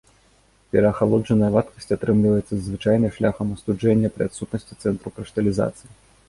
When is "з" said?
2.55-2.59